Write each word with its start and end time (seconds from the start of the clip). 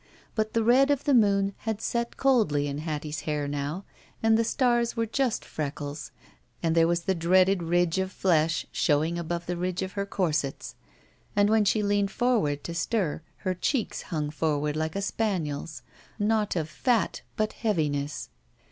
But 0.33 0.53
the 0.53 0.63
red 0.63 0.89
of 0.89 1.03
the 1.03 1.13
moon 1.13 1.53
had 1.57 1.79
set 1.79 2.17
coldly 2.17 2.65
in 2.65 2.79
Hattie's 2.79 3.19
hair 3.29 3.47
now, 3.47 3.85
and 4.23 4.35
the 4.35 4.43
stars 4.43 4.97
were 4.97 5.05
just 5.05 5.45
freckles, 5.45 6.09
and 6.63 6.73
there 6.73 6.87
was 6.87 7.01
the 7.01 7.13
dreaded 7.13 7.61
ridge 7.61 7.99
of 7.99 8.11
flesh 8.11 8.65
showing 8.71 9.19
above 9.19 9.45
the 9.45 9.55
ridge 9.55 9.83
of 9.83 9.91
her 9.91 10.07
corsets, 10.07 10.73
and 11.35 11.51
when 11.51 11.65
she 11.65 11.83
leaned 11.83 12.09
forward 12.09 12.63
to 12.63 12.73
stir 12.73 13.21
her 13.45 13.53
cheeks 13.53 14.01
hung 14.01 14.31
forward 14.31 14.75
like 14.75 14.95
a 14.95 15.03
spaniel's, 15.03 15.83
not 16.17 16.55
of 16.55 16.67
fat, 16.67 17.21
but 17.35 17.53
heaviness. 17.53 18.29